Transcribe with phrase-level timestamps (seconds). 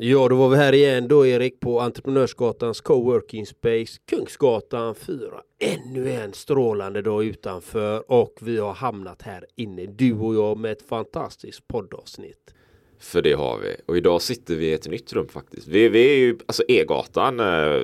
[0.00, 5.18] Ja, då var vi här igen då Erik på Entreprenörsgatans Coworking Space, Kungsgatan 4.
[5.58, 10.72] Ännu en strålande dag utanför och vi har hamnat här inne, du och jag med
[10.72, 12.54] ett fantastiskt poddavsnitt.
[12.98, 13.76] För det har vi.
[13.86, 15.68] Och idag sitter vi i ett nytt rum faktiskt.
[15.68, 17.80] Vi, vi är ju, alltså E-gatan, eh,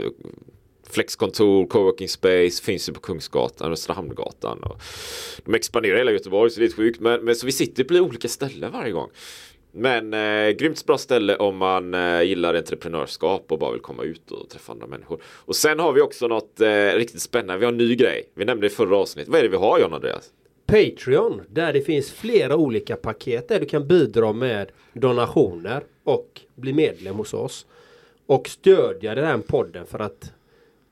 [0.90, 4.58] Flexkontor, coworking space finns ju på Kungsgatan, Östra Hamngatan.
[4.62, 4.80] Och
[5.44, 7.00] de expanderar hela Göteborg så det är sjukt.
[7.00, 9.10] Men, men så vi sitter på olika ställen varje gång.
[9.76, 14.30] Men eh, grymt bra ställe om man eh, gillar entreprenörskap och bara vill komma ut
[14.30, 15.20] och träffa andra människor.
[15.24, 17.58] Och sen har vi också något eh, riktigt spännande.
[17.58, 18.28] Vi har en ny grej.
[18.34, 19.28] Vi nämnde det i förra avsnittet.
[19.28, 20.30] Vad är det vi har John Andreas?
[20.66, 26.72] Patreon, där det finns flera olika paket där du kan bidra med donationer och bli
[26.72, 27.66] medlem hos oss.
[28.26, 30.32] Och stödja den här podden för att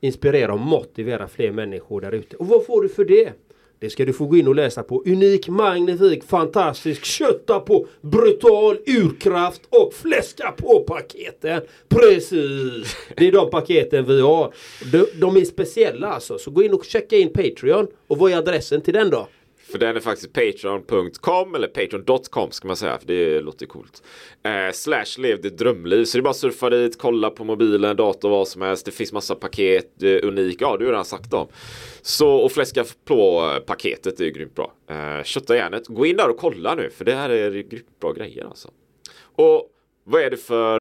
[0.00, 2.36] inspirera och motivera fler människor där ute.
[2.36, 3.32] Och vad får du för det?
[3.82, 5.02] Det ska du få gå in och läsa på.
[5.06, 11.62] Unik, magnifik, fantastisk, kötta på, brutal, urkraft och fläska på paketen.
[11.88, 12.96] Precis!
[13.16, 14.54] Det är de paketen vi har.
[14.92, 16.38] De, de är speciella alltså.
[16.38, 17.86] Så gå in och checka in Patreon.
[18.06, 19.28] Och vad är adressen till den då?
[19.72, 24.02] För den är faktiskt patreon.com eller patreon.com ska man säga för det låter coolt.
[24.44, 26.04] Eh, slash lev ditt drömliv.
[26.04, 28.86] Så det är bara att surfa dit, kolla på mobilen, dator, vad som helst.
[28.86, 31.48] Det finns massa paket, eh, unik, ja du har redan sagt dem.
[32.02, 34.72] Så och fläska på paketet är ju grymt bra.
[34.90, 38.12] Eh, kötta järnet, gå in där och kolla nu för det här är grymt bra
[38.12, 38.70] grejer alltså.
[39.36, 39.68] Och
[40.04, 40.78] vad är det för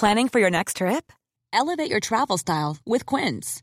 [0.00, 1.12] Planning for your next trip?
[1.52, 3.62] Elevate your travel style with Quince.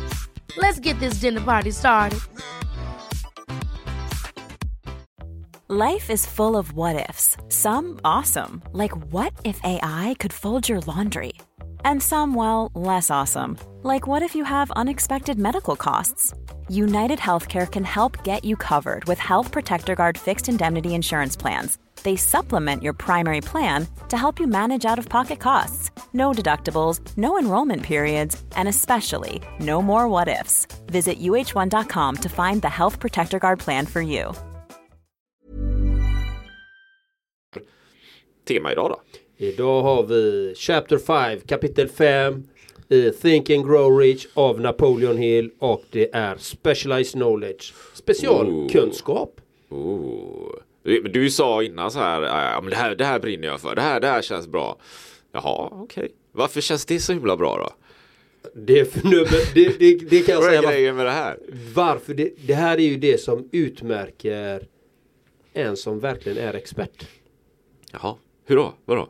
[0.57, 2.19] Let's get this dinner party started.
[5.69, 7.37] Life is full of what ifs.
[7.47, 11.31] Some awesome, like what if AI could fold your laundry?
[11.85, 16.33] And some, well, less awesome, like what if you have unexpected medical costs?
[16.71, 21.77] United Healthcare can help get you covered with Health Protector Guard fixed indemnity insurance plans.
[22.03, 25.91] They supplement your primary plan to help you manage out of pocket costs.
[26.13, 30.65] No deductibles, no enrollment periods, and especially no more what ifs.
[30.87, 34.33] Visit uh1.com to find the Health Protector Guard plan for you.
[38.43, 39.01] tema idag då?
[39.45, 42.43] Idag har vi Chapter 5, kapitel 5
[42.91, 47.73] i Think and Grow Rich av Napoleon Hill och det är Specialized Knowledge.
[47.93, 49.41] Specialkunskap.
[49.69, 50.51] Oh.
[50.83, 53.61] Du, men du sa innan så här, ja men det här, det här brinner jag
[53.61, 54.77] för, det här, det här känns bra.
[55.31, 56.03] Jaha, okej.
[56.03, 56.15] Okay.
[56.31, 57.69] Varför känns det så himla bra då?
[58.55, 60.61] Det, är för nummer, det, det, det kan jag Vad säga.
[60.61, 61.39] är grejen med det här?
[61.73, 62.13] Varför?
[62.13, 64.67] Det, det här är ju det som utmärker
[65.53, 67.07] en som verkligen är expert.
[67.91, 68.15] Jaha,
[68.45, 68.73] hur då?
[68.85, 69.09] Vadå?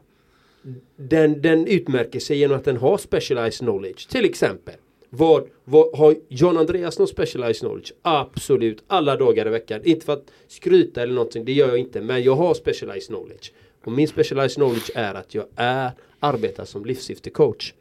[0.95, 4.09] Den, den utmärker sig genom att den har specialized knowledge.
[4.09, 4.75] Till exempel.
[5.09, 7.93] Vad, vad, har John Andreas någon specialized knowledge?
[8.01, 9.81] Absolut, alla dagar i veckan.
[9.83, 12.01] Inte för att skryta eller någonting, det gör jag inte.
[12.01, 13.51] Men jag har specialized knowledge.
[13.83, 17.73] Och min specialized knowledge är att jag är, arbetar som livssyftecoach.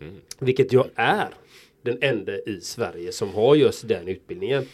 [0.00, 0.14] Mm.
[0.38, 1.28] Vilket jag är
[1.82, 4.66] den enda i Sverige som har just den utbildningen.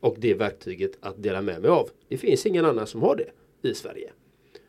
[0.00, 1.90] Och det verktyget att dela med mig av.
[2.08, 4.10] Det finns ingen annan som har det i Sverige.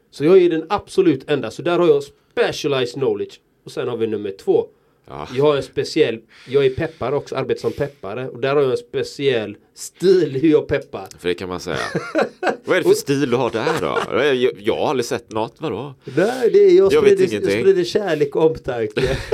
[0.09, 1.51] Så jag är den absolut enda.
[1.51, 3.39] Så där har jag specialized knowledge.
[3.63, 4.67] Och sen har vi nummer två.
[5.07, 5.27] Ja.
[5.35, 8.29] Jag har en speciell, jag är peppare också, arbetar som peppare.
[8.29, 11.07] Och där har jag en speciell stil hur jag peppar.
[11.19, 11.77] För det kan man säga.
[12.65, 14.23] Vad är det för stil du har där då?
[14.23, 15.93] Jag, jag har aldrig sett något, vadå?
[16.03, 17.61] Nej, det är, jag, Jag vet sprider, jag ingenting.
[17.61, 19.17] sprider kärlek och omtanke.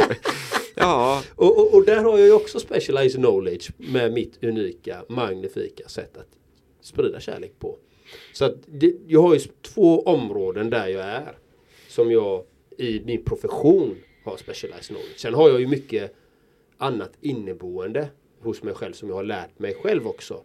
[0.79, 5.87] Ja, och, och, och där har jag ju också specialized knowledge med mitt unika, magnifika
[5.87, 6.27] sätt att
[6.81, 7.77] sprida kärlek på.
[8.33, 11.37] Så att det, jag har ju två områden där jag är.
[11.87, 12.43] Som jag
[12.77, 15.19] i min profession har specialized knowledge.
[15.19, 16.15] Sen har jag ju mycket
[16.77, 18.07] annat inneboende
[18.41, 20.43] hos mig själv som jag har lärt mig själv också.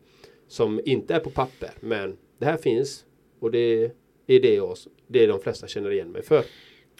[0.49, 3.05] Som inte är på papper men det här finns
[3.41, 3.93] och det
[4.27, 4.77] är det, jag,
[5.07, 6.45] det är de flesta känner igen mig för.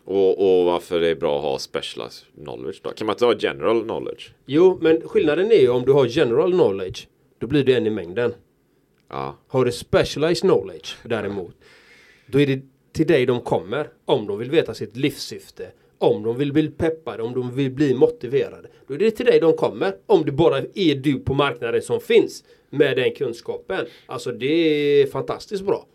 [0.05, 2.91] och, och varför det är bra att ha specialized knowledge då?
[2.91, 4.35] Kan man inte ha general knowledge?
[4.47, 7.09] Jo, men skillnaden är ju om du har general knowledge.
[7.39, 8.35] Då blir du en i mängden.
[9.09, 9.39] Ja.
[9.49, 11.55] Har du specialized knowledge däremot.
[12.27, 12.61] Då är det
[12.93, 13.89] till dig de kommer.
[14.05, 15.67] Om de vill veta sitt livssyfte.
[15.99, 17.23] Om de vill bli peppade.
[17.23, 18.69] Om de vill bli motiverade.
[18.87, 19.97] Då är det till dig de kommer.
[20.07, 22.45] Om det bara är du på marknaden som finns.
[22.71, 23.87] Med den kunskapen.
[24.07, 25.87] Alltså det är fantastiskt bra.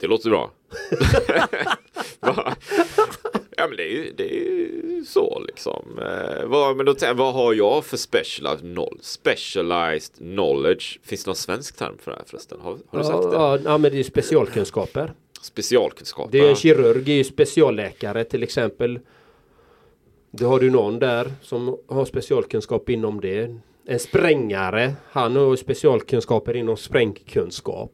[0.00, 0.50] Det låter bra.
[3.60, 5.98] Ja men det är ju, det är ju så liksom.
[5.98, 9.04] Eh, vad, men då, vad har jag för specialized knowledge?
[9.04, 11.00] Specialized knowledge.
[11.02, 12.60] Finns det någon svensk term för det här förresten?
[12.60, 13.36] Har, har du sagt det?
[13.36, 15.12] Ja, ja, men det är specialkunskaper.
[15.42, 16.28] Specialkunskap.
[16.32, 18.98] Det är en kirurg, är ju specialläkare till exempel.
[20.30, 23.56] Då har du någon där som har specialkunskap inom det.
[23.86, 27.92] En sprängare, han har specialkunskaper inom sprängkunskap.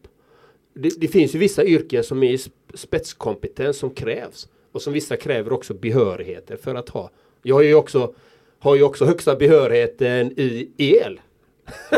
[0.74, 4.48] Det, det finns ju vissa yrken som är sp- spetskompetens som krävs.
[4.72, 7.10] Och som vissa kräver också behörigheter för att ha.
[7.42, 8.14] Jag har ju också,
[8.58, 11.20] har ju också högsta behörigheten i el.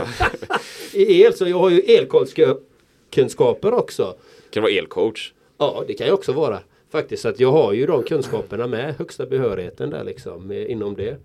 [0.92, 4.04] I el, så jag har ju elkunskaper också.
[4.50, 5.32] Kan det vara elcoach?
[5.58, 6.60] Ja, det kan ju också vara.
[6.90, 11.16] Faktiskt att jag har ju de kunskaperna med högsta behörigheten där liksom eh, inom det.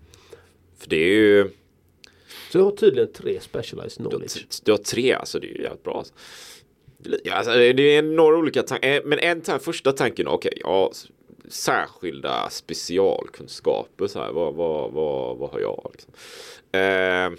[0.78, 1.50] För det är ju
[2.52, 4.46] Så jag har tydligen tre specialized Du har, knowledge.
[4.64, 5.98] du har tre alltså, det är ju jävligt bra.
[5.98, 6.14] Alltså.
[7.24, 11.06] Ja, alltså, det är några olika tankar, men en tan- första tanken, okej, ja, s-
[11.48, 15.90] särskilda specialkunskaper, så här, vad, vad, vad, vad har jag?
[15.92, 16.12] Liksom?
[16.80, 17.30] Eh,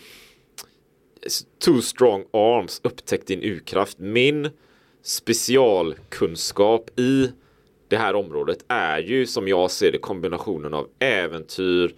[1.66, 4.00] two strong arms, upptäck din urkraft.
[4.00, 4.50] Min
[5.06, 7.32] specialkunskap i
[7.88, 11.96] det här området är ju som jag ser det kombinationen av äventyr,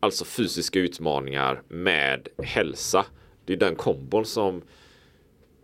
[0.00, 3.06] alltså fysiska utmaningar med hälsa.
[3.44, 4.62] Det är den kombon som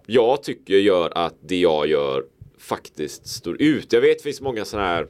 [0.06, 2.24] jag tycker gör att det jag gör
[2.58, 3.92] faktiskt står ut.
[3.92, 5.06] Jag vet det finns många sådana här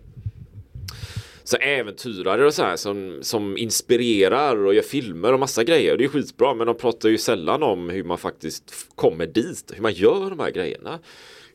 [1.45, 5.97] så äventyrare och så här som, som inspirerar och gör filmer och massa grejer.
[5.97, 9.73] Det är skitbra men de pratar ju sällan om hur man faktiskt kommer dit.
[9.75, 10.99] Hur man gör de här grejerna.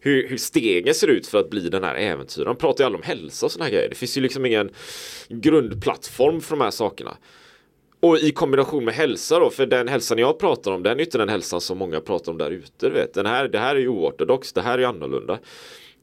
[0.01, 2.55] Hur, hur stegen ser ut för att bli den här äventyraren.
[2.55, 3.89] De pratar ju aldrig om hälsa och såna här grejer.
[3.89, 4.69] Det finns ju liksom ingen
[5.29, 7.17] grundplattform för de här sakerna.
[8.01, 11.05] Och i kombination med hälsa då, för den hälsan jag pratar om, den är ju
[11.05, 12.89] inte den hälsan som många pratar om där ute.
[12.89, 13.13] Vet.
[13.13, 15.39] Den här, det här är ju oortodox, det här är ju annorlunda.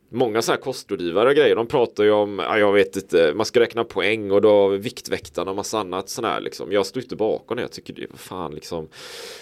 [0.08, 3.46] Många så här kostrådgivare och grejer, de pratar ju om, ja, jag vet inte, man
[3.46, 6.72] ska räkna poäng och då Viktväktarna och massa annat sån här liksom.
[6.72, 8.88] Jag står inte bakom det, jag tycker det är fan liksom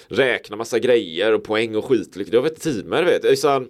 [0.09, 2.17] räkna massa grejer och poäng och skit.
[2.17, 2.31] Liksom.
[2.31, 3.25] Det har vi inte tid med, det vet.
[3.25, 3.69] Utan,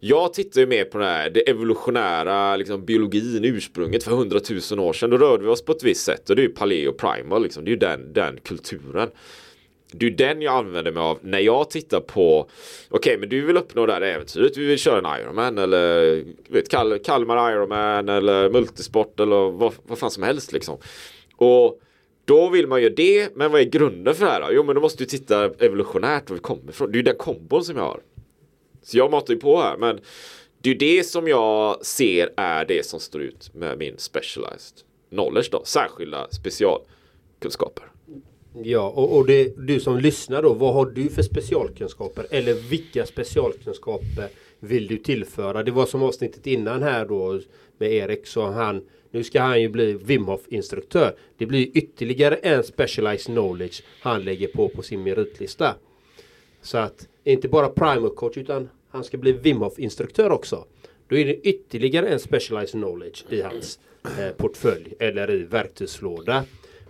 [0.00, 4.92] jag tittar ju mer på det här, det evolutionära, liksom, biologin, ursprunget för hundratusen år
[4.92, 5.10] sedan.
[5.10, 7.64] Då rörde vi oss på ett visst sätt och det är ju paleo primal, liksom.
[7.64, 9.08] det är ju den, den kulturen.
[9.92, 12.50] Det är ju den jag använder mig av när jag tittar på
[12.88, 16.68] Okej men du vill uppnå det här äventyret Du vill köra en Ironman eller vet,
[16.68, 20.78] Kal Kalmar Ironman eller multisport eller vad, vad fan som helst liksom
[21.36, 21.80] Och
[22.24, 24.46] då vill man ju det Men vad är grunden för det här då?
[24.50, 27.16] Jo men då måste du titta evolutionärt var vi kommer ifrån Det är ju den
[27.16, 28.00] kombon som jag har
[28.82, 30.00] så jag matar ju på här men
[30.58, 34.80] Det är ju det som jag ser är det som står ut med min specialized
[35.10, 37.84] knowledge då Särskilda specialkunskaper
[38.54, 42.26] Ja, och, och det, du som lyssnar då, vad har du för specialkunskaper?
[42.30, 44.28] Eller vilka specialkunskaper
[44.60, 45.62] vill du tillföra?
[45.62, 47.40] Det var som avsnittet innan här då
[47.78, 51.16] med Erik så han nu ska han ju bli Wim Hof instruktör.
[51.38, 55.74] Det blir ytterligare en specialized knowledge han lägger på på sin meritlista.
[56.62, 60.64] Så att inte bara primal coach utan han ska bli Wim Hof instruktör också.
[61.08, 63.78] Då är det ytterligare en specialized knowledge i hans
[64.18, 66.44] eh, portfölj eller i verktygslåda.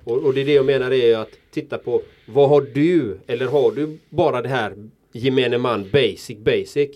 [0.04, 3.46] Och, och det är det jag menar är att titta på vad har du eller
[3.46, 4.74] har du bara det här
[5.12, 6.90] gemene man basic basic.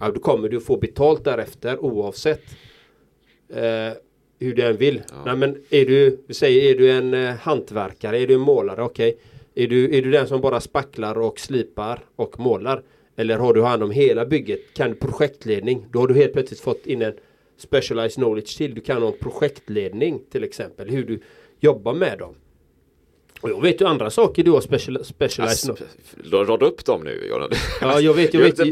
[0.00, 2.42] Ja, då kommer du få betalt därefter oavsett
[3.48, 3.92] eh,
[4.38, 5.02] hur du än vill.
[5.24, 8.82] Nej, men är du, vi säger, är du en eh, hantverkare, är du en målare,
[8.82, 9.16] okej.
[9.54, 12.82] Är, du, är du den som bara spacklar och slipar och målar?
[13.16, 14.74] Eller har du hand om hela bygget?
[14.74, 15.86] Kan du projektledning?
[15.92, 17.12] Då har du helt plötsligt fått in en
[17.56, 18.74] specialized knowledge till.
[18.74, 20.90] Du kan ha projektledning till exempel.
[20.90, 21.20] Hur du
[21.60, 22.34] jobbar med dem.
[23.40, 27.26] Och jag vet ju andra saker du har special, specialized Alltså, rada upp dem nu
[27.28, 27.50] Göran.
[27.80, 28.66] Ja, jag vet, jag vet, jag,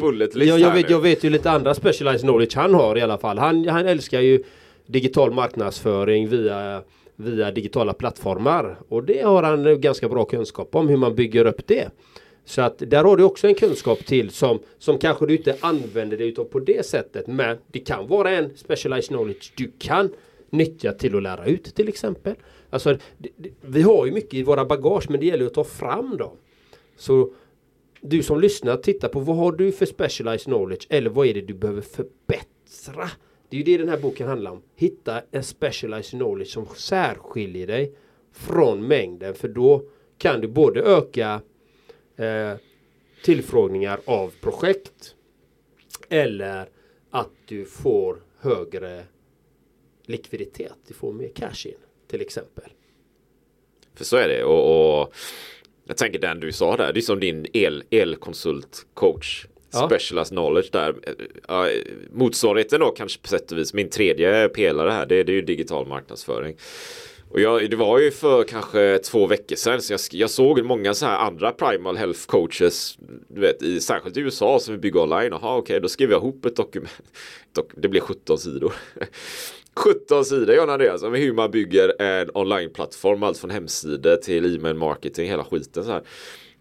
[0.59, 3.39] här vet, jag vet ju lite andra specialized knowledge han har i alla fall.
[3.39, 4.45] Han, han älskar ju
[4.87, 6.83] digital marknadsföring via,
[7.21, 8.79] via digitala plattformar.
[8.89, 11.91] Och det har han ganska bra kunskap om hur man bygger upp det.
[12.45, 16.17] Så att där har du också en kunskap till som, som kanske du inte använder
[16.17, 17.27] dig utav på det sättet.
[17.27, 20.11] Men det kan vara en specialized knowledge du kan
[20.51, 22.35] nyttja till att lära ut till exempel.
[22.71, 25.65] Alltså, det, det, vi har ju mycket i våra bagage men det gäller att ta
[25.65, 26.37] fram dem.
[26.97, 27.33] Så
[28.01, 31.41] du som lyssnar, titta på vad har du för specialized knowledge eller vad är det
[31.41, 33.11] du behöver förbättra?
[33.49, 34.63] Det är ju det den här boken handlar om.
[34.75, 37.93] Hitta en specialized knowledge som särskiljer dig
[38.33, 39.83] från mängden för då
[40.19, 41.41] kan du både öka
[42.17, 42.55] eh,
[43.25, 45.15] tillfrågningar av projekt.
[46.09, 46.69] Eller
[47.11, 49.05] att du får högre
[50.03, 50.75] likviditet.
[50.89, 51.75] Du får mer cash in
[52.07, 52.71] till exempel.
[53.95, 54.45] För så är det.
[54.45, 55.15] Och, och
[55.85, 56.93] jag tänker den du sa där.
[56.93, 59.47] Det är som din el, elkonsult coach.
[59.73, 59.87] Ja.
[59.87, 60.95] Specialized knowledge där.
[61.03, 61.13] Eh,
[61.49, 61.69] ja,
[62.13, 63.75] motsvarigheten då kanske på sätt och vis.
[63.75, 65.07] Min tredje pelare här.
[65.07, 66.57] Det, det är ju digital marknadsföring.
[67.31, 70.95] Och jag, det var ju för kanske två veckor sedan så jag, jag såg många
[70.95, 72.99] så här andra primal health coaches
[73.29, 75.29] du vet, i, särskilt i USA som vill bygga online.
[75.31, 77.01] Jaha okej, okay, då skriver jag ihop ett dokument.
[77.77, 78.73] Det blir 17 sidor.
[79.77, 83.23] 17 sidor John Andreas om hur man bygger en onlineplattform.
[83.23, 86.03] Allt från hemsidor till e-mail marketing, hela skiten så här.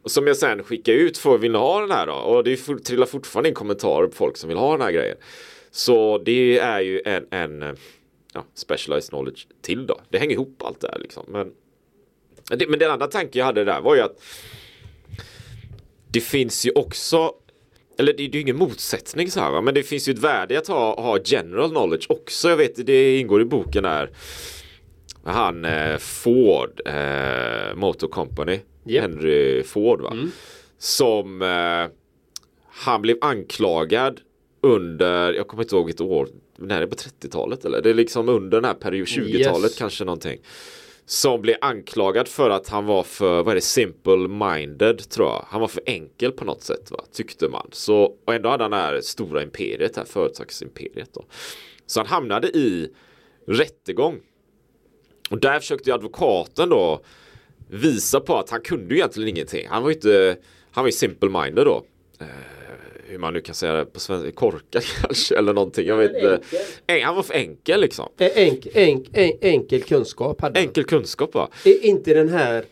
[0.08, 2.14] Och som jag sen skickar ut för vill ni ha den här då?
[2.14, 5.18] Och det trillar fortfarande in kommentarer på folk som vill ha den här grejen.
[5.72, 7.78] Så det är ju en, en
[8.34, 10.02] ja, specialized knowledge till då.
[10.10, 11.24] Det hänger ihop allt det här liksom.
[11.28, 11.52] Men,
[12.58, 14.24] det, men den andra tanken jag hade där var ju att
[16.12, 17.34] det finns ju också
[17.98, 19.62] eller det, är ju ingen motsättning så här va?
[19.62, 22.50] men det finns ju ett värde i att ha, ha general knowledge också.
[22.50, 24.10] Jag vet det ingår i boken här.
[25.24, 28.60] Han eh, Ford eh, Motor Company.
[28.90, 29.02] Yep.
[29.02, 30.12] Henry Ford va.
[30.12, 30.32] Mm.
[30.78, 31.92] Som eh,
[32.70, 34.22] han blev anklagad
[34.62, 36.28] under, jag kommer inte ihåg ett år,
[36.58, 37.82] när är det på 30-talet eller?
[37.82, 39.78] Det är liksom under den här perioden, 20-talet Yes.
[39.78, 40.40] kanske någonting.
[41.06, 45.46] Som blev anklagad för att han var för, vad är det, simple-minded tror jag.
[45.48, 47.70] Han var för enkel på något sätt va, tyckte man.
[47.72, 51.26] Så, och ändå hade han det här stora imperiet, det här företagsimperiet då.
[51.86, 52.90] Så han hamnade i
[53.48, 54.20] rättegång.
[55.30, 57.02] Och där försökte ju advokaten då
[57.68, 59.68] visa på att han kunde ju egentligen ingenting.
[59.70, 60.36] Han var ju inte,
[60.72, 61.84] han var ju simple-minded då.
[62.20, 62.26] Eh,
[63.10, 65.88] hur man nu kan säga det på svenska, korkad kanske eller någonting.
[65.88, 66.40] Jag vet inte.
[66.88, 68.10] En- Han var för enkel liksom.
[68.18, 70.68] Enk, enk, en, enkel kunskap hade han.
[70.68, 71.50] Enkel kunskap va?
[71.82, 72.64] Inte den här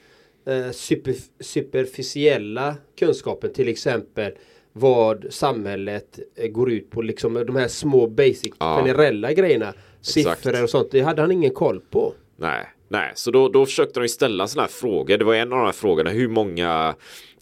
[0.48, 4.32] eh, super, superficiella kunskapen till exempel
[4.74, 7.02] vad samhället eh, går ut på.
[7.02, 8.78] Liksom de här små basic Ja.
[8.82, 9.74] generella grejerna.
[10.00, 10.42] Exakt.
[10.44, 10.92] Siffror och sånt.
[10.92, 12.14] Det hade han ingen koll på.
[12.38, 15.18] Nej, nej, så då, då försökte de ju ställa sådana här frågor.
[15.18, 16.10] Det var en av de här frågorna.
[16.10, 16.96] Hur många,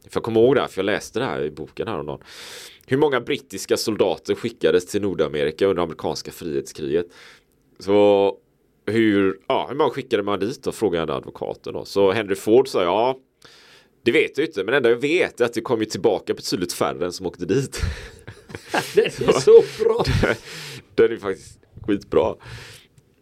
[0.04, 2.20] för jag kommer ihåg det här, för jag läste det här i boken häromdagen.
[2.88, 7.06] Hur många brittiska soldater skickades till Nordamerika under amerikanska frihetskriget?
[7.80, 8.38] Så
[8.86, 10.72] hur, ja, hur många skickade man dit då?
[10.72, 11.86] Frågade advokaten då.
[11.86, 13.18] Så Henry Ford sa ja,
[14.04, 16.34] det vet jag inte, men det enda jag vet är att det kom ju tillbaka
[16.34, 17.82] betydligt färre än som åkte dit.
[18.96, 20.04] Det är så bra.
[20.96, 22.36] Den är faktiskt skitbra.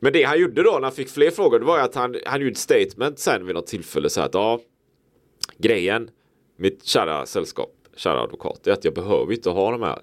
[0.04, 2.42] Men det han gjorde då när han fick fler frågor det var att han, han
[2.42, 4.60] gjorde ett statement sen vid något tillfälle så att ja
[5.58, 6.10] grejen
[6.56, 10.00] mitt kära sällskap, kära advokat, är att jag behöver inte ha de här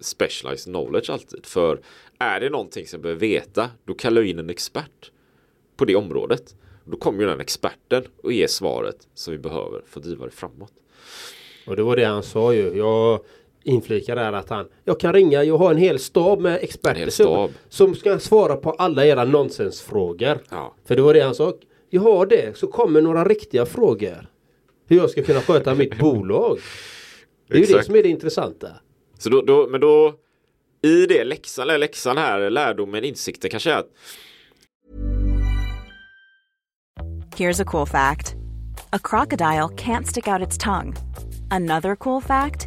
[0.00, 1.46] specialized knowledge alltid.
[1.46, 1.80] För
[2.18, 5.10] är det någonting som jag behöver veta, då kallar jag in en expert
[5.76, 6.54] på det området.
[6.84, 10.30] Då kommer ju den experten och ger svaret som vi behöver för att driva det
[10.30, 10.72] framåt.
[11.66, 12.76] Och det var det han sa ju.
[12.76, 13.20] Jag
[13.64, 17.50] inflikar där att han Jag kan ringa, jag har en hel stab med experter stab.
[17.68, 20.38] som ska svara på alla era nonsensfrågor.
[20.50, 20.74] Ja.
[20.84, 21.52] För det var det han sa.
[21.90, 24.26] Jag har det, så kommer några riktiga frågor.
[24.86, 26.58] Hur jag ska kunna sköta mitt bolag.
[27.48, 28.68] Det är ju det som är det intressanta.
[29.18, 30.14] Så då, då, men då
[30.82, 33.88] i det läxan, eller läxan här, lärdomen, insikten kanske är att
[37.36, 38.34] Here's a cool fact
[38.92, 40.94] a crocodile can't stick out its tongue.
[41.50, 42.66] Another cool fact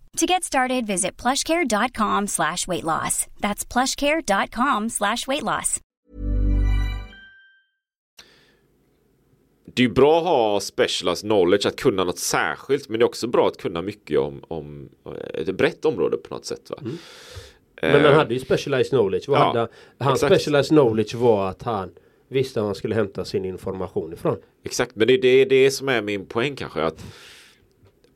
[0.17, 3.27] To get started, visit plushcare.com slash weight loss.
[3.39, 5.79] That's plushcare.com slash weight loss.
[9.73, 12.89] det är bra att ha specialized knowledge, att kunna något särskilt.
[12.89, 16.35] Men det är också bra att kunna mycket om, om eh, ett brett område på
[16.35, 16.69] något sätt.
[16.69, 16.77] Va?
[16.81, 16.99] Men
[17.81, 19.27] Eh, han hade ju specialized knowledge.
[19.27, 19.67] Vad ja, hade, han?
[19.97, 20.33] hans exakt.
[20.35, 21.91] specialized knowledge var att han
[22.27, 24.37] visste var han skulle hämta sin information ifrån.
[24.63, 26.83] Exakt, men det är det, det som är min poäng kanske.
[26.83, 27.05] Att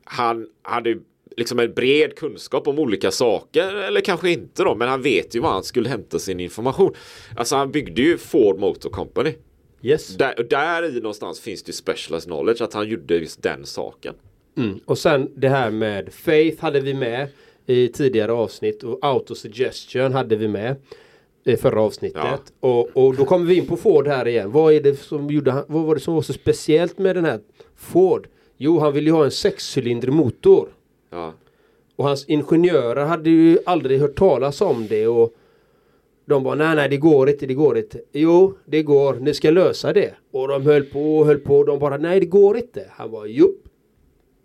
[0.04, 1.00] han hade ju
[1.36, 5.40] liksom en bred kunskap om olika saker, eller kanske inte då, men han vet ju
[5.40, 6.94] var han skulle hämta sin information.
[7.36, 9.34] Alltså han byggde ju Ford Motor Company.
[9.82, 10.16] Yes.
[10.16, 14.14] Där, där i någonstans finns det ju specialized knowledge att han gjorde just den saken.
[14.56, 14.80] Mm.
[14.84, 17.28] Och sen det här med Faith hade vi med
[17.66, 20.76] i tidigare avsnitt och autosuggestion hade vi med
[21.44, 22.22] i förra avsnittet.
[22.60, 22.68] Ja.
[22.68, 24.52] Och, och då kommer vi in på Ford här igen.
[24.52, 27.24] Vad, är det som gjorde, han- vad var det som var så speciellt med den
[27.24, 27.40] här
[27.76, 28.28] Ford?
[28.56, 30.68] Jo, han ville ju ha en sexcylindrig motor.
[31.10, 31.34] Ja.
[31.96, 35.34] Och hans ingenjörer hade ju aldrig hört talas om det och
[36.24, 38.00] de bara nej nej det går inte, det går inte.
[38.12, 40.14] Jo det går, ni ska lösa det.
[40.30, 42.90] Och de höll på och höll på och de bara nej det går inte.
[42.90, 43.68] Han var jupp.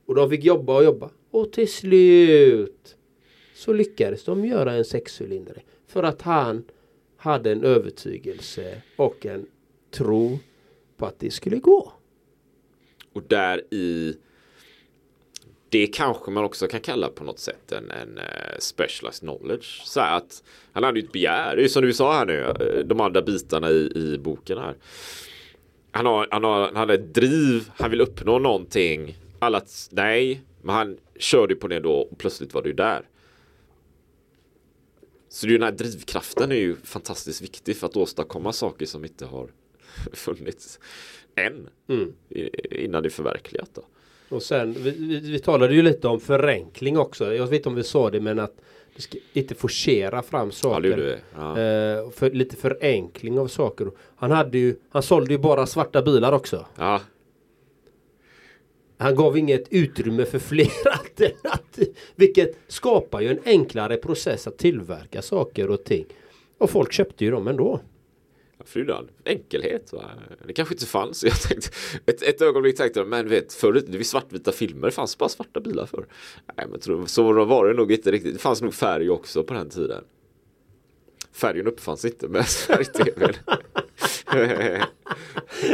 [0.05, 1.09] Och de fick jobba och jobba.
[1.31, 2.95] Och till slut
[3.55, 5.65] så lyckades de göra en sexcylindrig.
[5.87, 6.63] För att han
[7.17, 9.45] hade en övertygelse och en
[9.91, 10.39] tro
[10.97, 11.93] på att det skulle gå.
[13.13, 14.15] Och där i
[15.71, 19.81] det kanske man också kan kalla på något sätt en, en eh, specialized knowledge.
[19.85, 22.85] Så att han hade ju ett begär, det är som du sa här nu, eh,
[22.85, 24.75] de andra bitarna i, i boken här.
[25.91, 29.17] Han, har, han, har, han hade ett driv, han vill uppnå någonting.
[29.39, 33.01] Alla nej, men han körde på det då och plötsligt var ju där.
[35.29, 38.85] Så det är ju den här drivkraften är ju fantastiskt viktig för att åstadkomma saker
[38.85, 39.49] som inte har
[40.13, 40.79] funnits
[41.35, 41.69] än.
[41.87, 42.13] Mm.
[42.71, 43.83] Innan det är förverkligat då.
[44.31, 47.33] Och sen, vi, vi, vi talade ju lite om förenkling också.
[47.33, 48.55] Jag vet inte om vi sa det men att
[48.95, 50.81] du ska inte forcera fram Ja, saker.
[50.81, 51.15] det gjorde vi.
[51.35, 51.49] Ja.
[51.51, 53.87] Eh, för, lite förenkling av saker.
[54.15, 56.65] Han hade ju, han sålde ju bara svarta bilar också.
[56.77, 57.01] ja,
[58.97, 61.95] Han gav inget utrymme för fler alternativ.
[62.15, 66.05] Vilket skapar ju en enklare process att tillverka saker och ting.
[66.57, 67.79] Och folk köpte ju dem ändå.
[68.71, 69.09] Frydan.
[69.25, 69.93] Enkelhet.
[69.93, 70.09] Va?
[70.47, 71.23] Det kanske inte fanns.
[71.23, 71.69] Jag tänkte,
[72.05, 75.29] ett, ett ögonblick tänkte jag, men vet, förut, det var svartvita filmer, det fanns bara
[75.29, 76.05] svarta bilar förr.
[76.57, 78.33] Nej, men tror, så var det nog inte riktigt.
[78.33, 80.03] Det fanns nog färg också på den tiden.
[81.31, 83.33] Färgen uppfanns inte med färg-tv.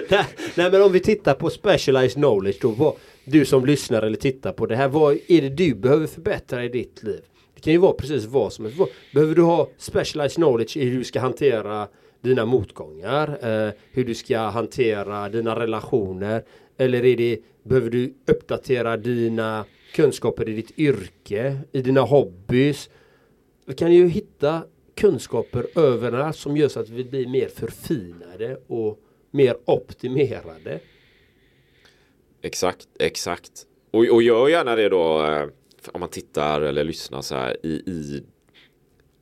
[0.09, 0.25] nej,
[0.55, 2.71] nej men om vi tittar på specialized knowledge då.
[2.71, 2.93] Vad,
[3.25, 4.87] du som lyssnar eller tittar på det här.
[4.87, 7.21] Vad är det du behöver förbättra i ditt liv?
[7.55, 8.79] Det kan ju vara precis vad som helst.
[9.13, 11.87] Behöver du ha specialized knowledge i hur du ska hantera
[12.21, 13.27] dina motgångar?
[13.41, 16.43] Eh, hur du ska hantera dina relationer?
[16.77, 21.59] Eller är det, behöver du uppdatera dina kunskaper i ditt yrke?
[21.71, 22.89] I dina hobbys?
[23.65, 24.63] Vi kan ju hitta
[24.95, 28.99] kunskaper överallt som gör så att vi blir mer förfinade och
[29.31, 30.79] mer optimerade.
[32.41, 33.51] Exakt, exakt.
[33.91, 35.47] Och, och gör gärna det då eh,
[35.91, 38.23] om man tittar eller lyssnar så här i, i,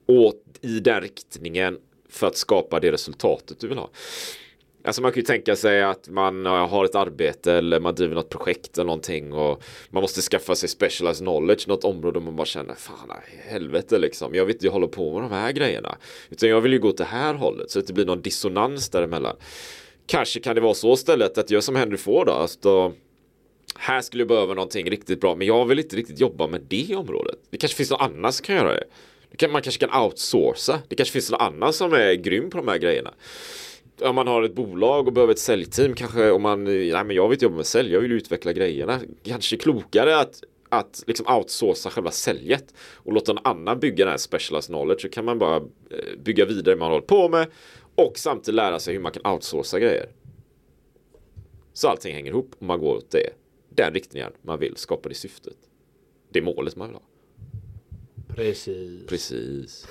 [0.06, 1.80] åt, i den riktningen
[2.16, 3.90] för att skapa det resultatet du vill ha.
[4.86, 8.30] Alltså man kan ju tänka sig att man har ett arbete eller man driver något
[8.30, 12.76] projekt eller någonting och man måste skaffa sig specialized knowledge, något område man bara känner
[12.76, 13.12] fan
[13.48, 14.36] helvete liksom.
[14.36, 15.98] Jag vill inte hålla på med de här grejerna.
[16.30, 18.90] Utan jag vill ju gå åt det här hållet så att det blir någon dissonans
[18.90, 19.36] däremellan.
[20.06, 22.94] Kanske kan det vara så istället att jag som Henry får då, alltså,
[23.76, 26.96] här skulle jag behöva någonting riktigt bra men jag vill inte riktigt jobba med det
[26.96, 27.40] området.
[27.50, 28.84] Det kanske finns någon annan som kan göra det
[29.50, 30.82] man kanske kan outsourca.
[30.88, 33.14] Det kanske finns någon annan som är grym på de här grejerna.
[34.02, 37.28] Om man har ett bolag och behöver ett säljteam kanske om man, nej men jag
[37.28, 39.00] vill inte jobba med sälj, jag vill utveckla grejerna.
[39.24, 44.18] Kanske klokare att att liksom outsourca själva säljet och låta en annan bygga den här
[44.18, 47.48] specialized knowledge så kan man bara eh, bygga vidare det man håller på med
[47.96, 50.10] och samtidigt lära sig hur man kan outsourca grejer.
[51.74, 53.30] Så allting hänger ihop och man går åt det.
[53.70, 55.58] Den riktningen man vill skapa det syftet.
[56.30, 57.04] Det är målet man vill ha.
[58.36, 59.06] Precis.
[59.08, 59.88] Precis.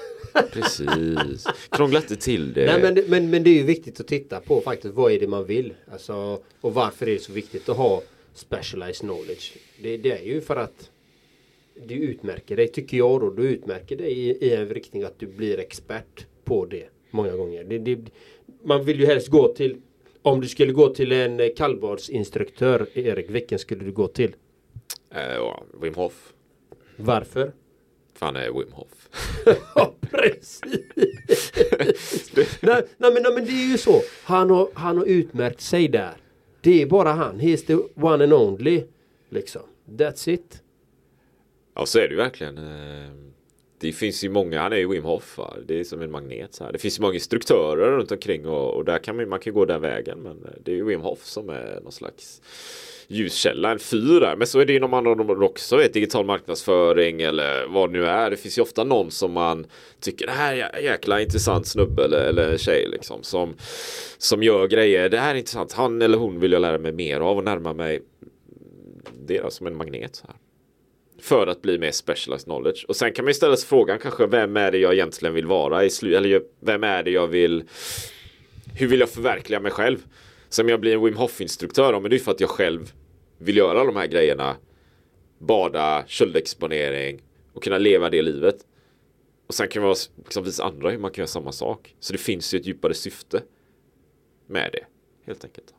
[0.53, 1.47] Precis.
[1.71, 2.67] Krångla inte till det.
[2.67, 5.27] Nej, men, men, men det är ju viktigt att titta på faktiskt vad är det
[5.27, 5.75] man vill.
[5.93, 8.03] Alltså, och varför är det så viktigt att ha
[8.35, 9.57] specialized knowledge.
[9.83, 10.91] Det, det är ju för att
[11.87, 15.27] du utmärker dig, tycker jag då, du utmärker dig i, i en riktning att du
[15.27, 17.65] blir expert på det många gånger.
[17.65, 17.99] Det, det,
[18.65, 19.77] man vill ju helst gå till,
[20.23, 24.37] om du skulle gå till en kallbadsinstruktör, Erik, vilken skulle du gå till?
[25.11, 26.33] Ja, Wim Hof.
[26.97, 27.53] Varför?
[28.15, 29.09] Fan är Wim Hof.
[29.75, 30.61] Ja, precis.
[32.63, 34.03] nej, nej, men, nej, men det är ju så.
[34.25, 36.15] Han har, han har utmärkt sig där.
[36.61, 37.41] Det är bara han.
[37.41, 38.85] He is the one and only.
[39.29, 39.63] Liksom.
[39.87, 40.63] That's it.
[41.75, 42.59] Ja, så är det ju verkligen.
[43.79, 45.55] Det finns ju många, han är ju Wim Hof, va?
[45.67, 46.55] det är som en magnet.
[46.55, 46.73] Så här.
[46.73, 49.65] Det finns ju många instruktörer runt omkring och, och där kan man, man kan gå
[49.65, 50.19] den vägen.
[50.19, 52.41] Men eh, det är ju Wim Hof som är någon slags
[53.09, 54.37] ljuskälla, en fyr där.
[54.37, 58.07] Men så är det inom andra områden också, vet, digital marknadsföring eller vad det nu
[58.07, 58.31] är.
[58.31, 59.67] Det finns ju ofta någon som man
[60.01, 63.55] tycker det här är jäkla intressant snubbe eller, eller tjej liksom som,
[64.19, 65.09] som gör grejer.
[65.09, 67.73] Det här är intressant, han eller hon vill jag lära mig mer av och närma
[67.73, 68.03] mig.
[69.27, 70.17] Det är som en magnet.
[70.17, 70.37] Så här
[71.25, 72.85] för att bli mer specialized knowledge.
[72.89, 75.47] Och sen kan man ju ställa sig frågan kanske vem är det jag egentligen vill
[75.47, 76.17] vara i slutet?
[76.17, 77.65] eller vem är det jag vill
[78.75, 80.07] hur vill jag förverkliga mig själv?
[80.49, 82.93] Som jag blir en Wim Hof-instruktör, men det är för att jag själv
[83.39, 84.57] vill göra de här grejerna.
[85.39, 88.57] Bada, köldexponering och kunna leva det livet.
[89.47, 91.97] Och sen kan man liksom visa andra hur man kan göra samma sak.
[92.01, 93.43] Så det finns ju ett djupare syfte
[94.47, 94.85] med det,
[95.27, 95.75] helt enkelt.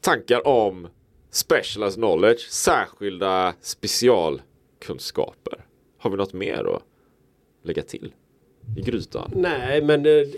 [0.00, 0.88] Tankar om
[1.34, 5.64] specialized knowledge, särskilda specialkunskaper.
[5.98, 6.82] Har vi något mer att
[7.62, 8.12] lägga till
[8.76, 9.30] i grytan?
[9.34, 10.32] Nej, men det,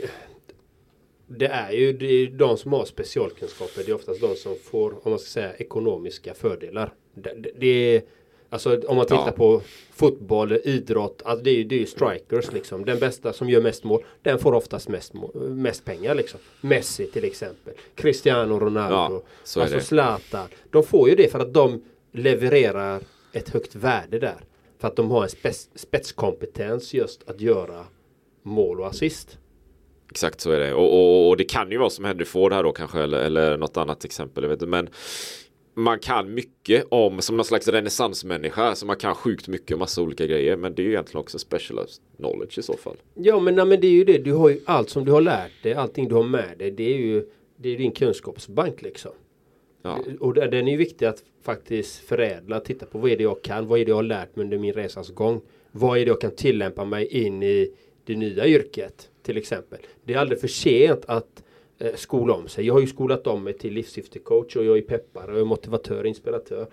[1.27, 3.83] det är ju det är de som har specialkunskaper.
[3.85, 6.95] Det är oftast de som får, om man ska säga, ekonomiska fördelar.
[7.15, 8.03] Det, det, det är,
[8.51, 9.33] alltså om man tittar Ja.
[9.33, 9.63] på
[9.95, 12.85] fotboll, idrott, alltså det är ju det är strikers liksom.
[12.85, 16.41] Den bästa som gör mest mål, den får oftast mest, mest pengar liksom.
[16.61, 17.75] Messi till exempel.
[17.95, 19.23] Cristiano Ronaldo.
[19.55, 19.81] Ja, alltså det.
[19.83, 20.49] Zlatan.
[20.71, 21.83] De får ju det för att de
[22.13, 23.01] levererar
[23.33, 24.41] ett högt värde där.
[24.79, 27.85] För att de har en spets, spetskompetens just att göra
[28.43, 29.39] mål och assist.
[30.11, 30.75] Exakt så är det.
[30.75, 33.57] Och, och, och det kan ju vara som Henry Ford här då kanske eller, eller
[33.57, 34.45] något annat exempel.
[34.45, 34.67] Jag vet inte.
[34.67, 34.89] Men
[35.79, 38.75] man kan mycket om som någon slags renässansmänniska.
[38.75, 40.57] Så man kan sjukt mycket om massa olika grejer.
[40.57, 42.97] Men det är ju egentligen också specialized knowledge i så fall.
[43.15, 44.19] Ja men, nej, men det är ju det.
[44.19, 45.75] Du har ju allt som du har lärt dig.
[45.75, 46.71] Allting du har med dig.
[46.71, 49.11] Det är ju det är din kunskapsbank liksom.
[49.83, 52.61] Ja, Och den är ju viktig att faktiskt förädla.
[52.61, 53.67] Titta på vad är det jag kan.
[53.67, 55.41] Vad är det jag har lärt mig under min resans gång.
[55.73, 57.71] Vad är det jag kan tillämpa mig in i
[58.05, 59.11] det nya yrket.
[59.23, 59.79] Till exempel.
[60.05, 61.43] Det är aldrig för sent att
[61.95, 62.67] skola om sig.
[62.67, 65.45] Jag har ju skolat om mig till livssyftecoach och jag är peppare och jag är
[65.45, 66.67] motivatör och inspiratör.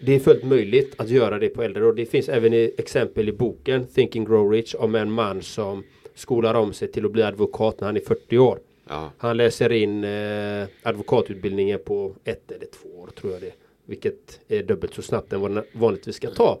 [0.00, 3.28] Det är fullt möjligt att göra det på äldre och det finns även i, exempel
[3.28, 5.84] i boken Think and Grow Rich om en man som
[6.14, 8.58] skolar om sig till att bli advokat när han är 40 år.
[8.88, 13.52] ja, Han läser in eh, advokatutbildningen på ett eller två år tror jag det.
[13.86, 16.58] Vilket är dubbelt så snabbt än vad den vanligtvis ska ta.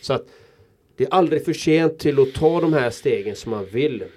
[0.00, 0.26] Så att
[0.96, 4.08] det är aldrig för sent till att ta de här stegen som man vill eh,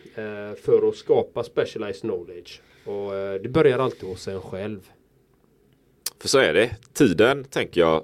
[0.56, 2.62] för att skapa specialized knowledge.
[2.86, 4.90] Och eh, det börjar alltid hos en själv.
[6.20, 6.76] för så är det.
[6.94, 8.04] Tiden tänker jag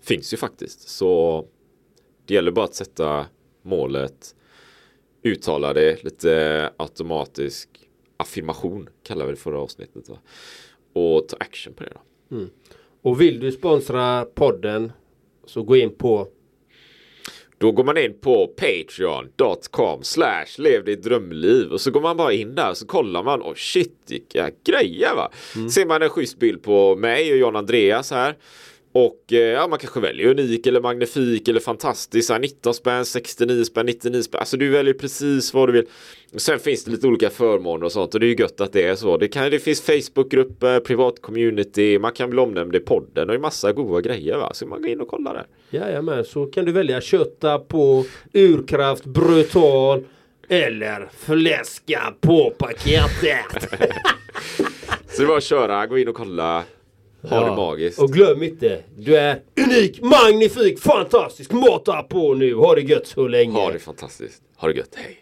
[0.00, 0.88] finns ju faktiskt.
[0.88, 1.44] Så
[2.26, 3.26] det gäller bara att sätta
[3.62, 4.34] målet,
[5.22, 7.68] uttala det lite automatisk
[8.16, 10.08] affirmation kallar vi det förra avsnittet.
[10.08, 10.18] Va?
[10.92, 12.00] Och ta action på det då.
[13.02, 14.92] Och vill du sponsra podden
[15.44, 16.28] så gå in på
[17.60, 22.32] Då går man in på patreon.com slash lev ditt drömliv och så går man bara
[22.32, 25.30] in där så kollar man och shit vilka grejer va.
[25.70, 28.36] Ser man en schysst bild på mig och John Andreas här.
[28.92, 32.26] Och eh, ja, man kanske väljer unik eller magnifik eller fantastisk.
[32.26, 34.38] Så här, 19 spänn, 69 spänn, 99 spänn.
[34.38, 35.86] Alltså du väljer precis vad du vill.
[36.36, 38.82] Sen finns det lite olika förmåner och sånt och det är ju gött att det
[38.82, 39.16] är så.
[39.16, 43.34] Det, kan, det finns Facebookgrupper, privat community, man kan bli omnämnd i podden och det
[43.34, 44.54] är massa goda grejer va.
[44.54, 45.46] Så man går in och kollar där.
[45.70, 50.04] Jajamän, så kan du välja kötta på urkraft, brutal
[50.48, 53.70] eller fläska på paketet.
[55.08, 56.64] Så det är bara att köra, gå in och kolla.
[57.22, 57.98] Ha det magiskt.
[57.98, 61.52] Och glöm inte, du är unik, magnifik, fantastisk.
[61.52, 63.52] Mata på nu, ha det gött så länge.
[63.52, 64.42] Ha det fantastiskt.
[64.56, 64.94] Ha det gött.
[64.94, 65.18] Hej.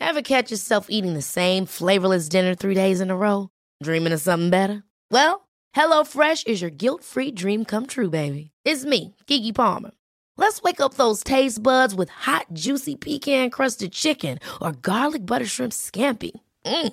[0.00, 3.48] Ever catch yourself eating the same flavorless dinner three days in a row?
[3.84, 4.82] Dreaming of something better?
[5.10, 8.50] Well, HelloFresh is your guilt-free dream come true, baby.
[8.64, 9.90] It's me, Kiki Palmer.
[10.36, 15.72] Let's wake up those taste buds with hot, juicy pecan-crusted chicken or garlic butter shrimp
[15.72, 16.30] scampi.
[16.64, 16.92] Mm.